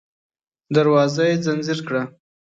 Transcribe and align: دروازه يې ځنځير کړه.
دروازه 0.75 1.23
يې 1.29 1.35
ځنځير 1.45 1.79
کړه. 1.87 2.03